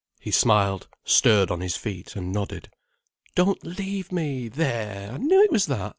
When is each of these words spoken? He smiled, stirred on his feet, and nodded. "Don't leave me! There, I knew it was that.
He 0.19 0.31
smiled, 0.31 0.87
stirred 1.03 1.51
on 1.51 1.61
his 1.61 1.75
feet, 1.77 2.15
and 2.15 2.31
nodded. 2.31 2.71
"Don't 3.35 3.63
leave 3.63 4.11
me! 4.11 4.47
There, 4.47 5.11
I 5.13 5.17
knew 5.17 5.43
it 5.43 5.51
was 5.51 5.67
that. 5.67 5.89